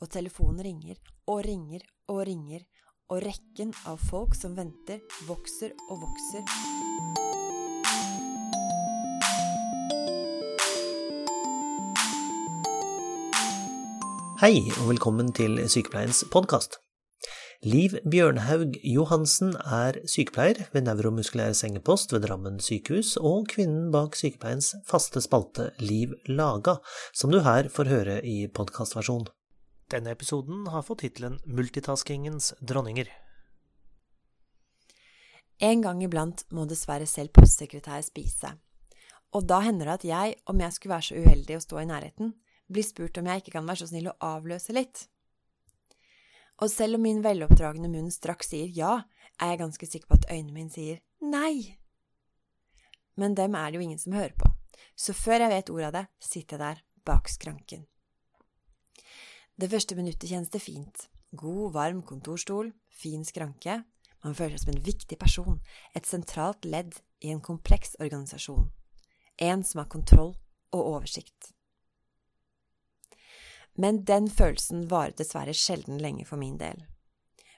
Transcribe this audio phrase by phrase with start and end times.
[0.00, 0.96] og telefonen ringer
[1.28, 2.64] og ringer og ringer,
[3.10, 6.44] og rekken av folk som venter, vokser og vokser.
[14.40, 16.78] Hei, og velkommen til Sykepleiens podkast.
[17.60, 24.70] Liv Bjørnhaug Johansen er sykepleier ved Neuromuskulær sengepost ved Drammen sykehus, og kvinnen bak sykepleiens
[24.88, 26.78] faste spalte Liv Laga,
[27.12, 29.28] som du her får høre i podkastversjon.
[29.90, 33.08] Denne episoden har fått tittelen Multitaskingens dronninger.
[35.58, 38.52] En gang iblant må dessverre selv postsekretær spise.
[39.34, 41.88] Og da hender det at jeg, om jeg skulle være så uheldig å stå i
[41.90, 42.32] nærheten,
[42.70, 45.04] blir spurt om jeg ikke kan være så snill å avløse litt.
[46.62, 48.94] Og selv om min veloppdragne munn straks sier ja,
[49.42, 51.80] er jeg ganske sikker på at øynene mine sier nei.
[53.18, 54.54] Men dem er det jo ingen som hører på,
[54.94, 57.89] så før jeg vet ordet av det, sitter jeg der bak skranken.
[59.60, 61.02] Det første minuttet kjennes det fint.
[61.36, 63.82] God, varm kontorstol, fin skranke.
[64.24, 65.58] Man føler seg som en viktig person,
[65.92, 68.70] et sentralt ledd i en kompleks organisasjon.
[69.36, 70.32] En som har kontroll
[70.72, 71.50] og oversikt.
[73.76, 76.80] Men den følelsen varer dessverre sjelden lenge for min del.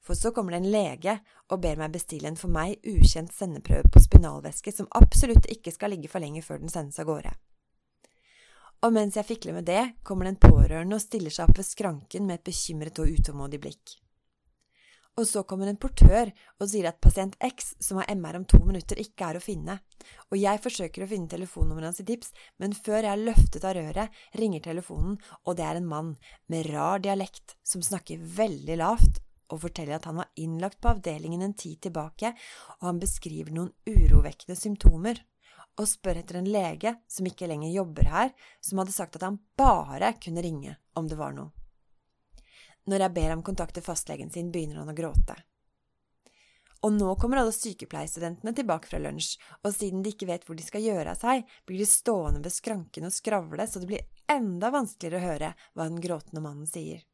[0.00, 1.18] For så kommer det en lege
[1.50, 5.92] og ber meg bestille en for meg ukjent sendeprøve på spinalvæske som absolutt ikke skal
[5.92, 7.36] ligge for lenge før den sendes av gårde.
[8.80, 11.68] Og mens jeg fikler med det, kommer det en pårørende og stiller seg opp ved
[11.68, 13.98] skranken med et bekymret og utålmodig blikk.
[15.18, 18.60] Og så kommer en portør og sier at pasient X, som har MR om to
[18.64, 19.76] minutter, ikke er å finne.
[20.30, 22.30] Og jeg forsøker å finne telefonnummeret hans i tips,
[22.62, 26.14] men før jeg er løftet av røret, ringer telefonen, og det er en mann
[26.48, 29.20] med rar dialekt som snakker veldig lavt
[29.50, 32.32] og forteller at han var innlagt på avdelingen en tid tilbake,
[32.78, 35.18] og han beskriver noen urovekkende symptomer.
[35.78, 39.38] Og spør etter en lege som ikke lenger jobber her, som hadde sagt at han
[39.58, 41.52] bare kunne ringe om det var noe.
[42.90, 45.36] Når jeg ber ham kontakte fastlegen sin, begynner han å gråte.
[46.80, 50.64] Og nå kommer alle sykepleierstudentene tilbake fra lunsj, og siden de ikke vet hvor de
[50.64, 54.72] skal gjøre av seg, blir de stående ved skranken og skravle, så det blir enda
[54.72, 57.04] vanskeligere å høre hva den gråtende mannen sier.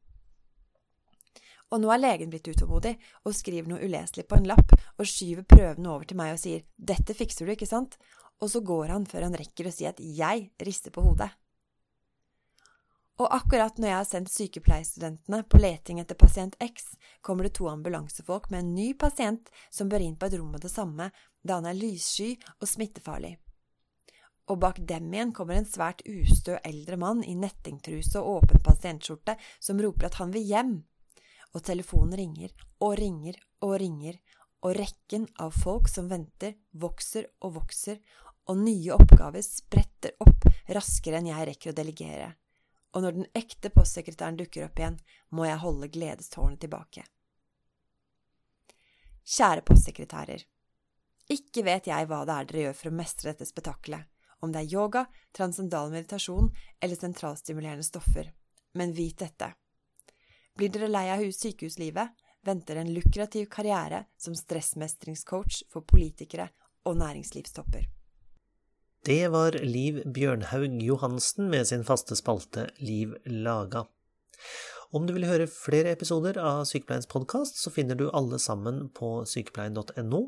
[1.74, 2.92] Og nå er legen blitt utålmodig
[3.26, 6.62] og skriver noe uleselig på en lapp og skyver prøvene over til meg og sier
[6.78, 7.98] dette fikser du, ikke sant?
[8.42, 11.30] Og så går han før han rekker å si at jeg rister på hodet.
[13.16, 16.90] Og akkurat når jeg har sendt sykepleierstudentene på leting etter pasient X,
[17.24, 20.66] kommer det to ambulansefolk med en ny pasient som bør inn på et rom med
[20.66, 21.08] det samme,
[21.40, 23.38] da han er lyssky og smittefarlig.
[24.52, 29.34] Og bak dem igjen kommer en svært ustø eldre mann i nettingtruse og åpen pasientskjorte
[29.58, 30.76] som roper at han vil hjem.
[31.56, 32.52] Og telefonen ringer
[32.84, 34.20] og ringer og ringer,
[34.64, 38.00] og rekken av folk som venter, vokser og vokser,
[38.46, 42.34] og nye oppgaver spretter opp raskere enn jeg rekker å delegere
[42.96, 44.96] og når den ekte postsekretæren dukker opp igjen,
[45.36, 47.02] må jeg holde gledestårnet tilbake.
[49.36, 50.44] Kjære postsekretærer.
[51.34, 54.06] Ikke vet jeg hva det er dere gjør for å mestre dette spetakkelet,
[54.40, 55.02] om det er yoga,
[55.36, 56.48] transcendal meditasjon
[56.80, 58.30] eller sentralstimulerende stoffer,
[58.72, 59.50] men vit dette.
[60.56, 62.14] Blir dere lei av sykehuslivet,
[62.46, 66.48] venter en lukrativ karriere som stressmestringscoach for politikere
[66.86, 67.86] og næringslivstopper.
[69.06, 73.84] Det var Liv Bjørnhaug Johansen med sin faste spalte Liv laga.
[74.94, 79.20] Om du vil høre flere episoder av Sykepleiens podkast, så finner du alle sammen på
[79.26, 80.20] sykepleien.no,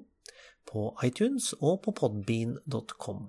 [0.68, 3.28] på iTunes og på podbean.com.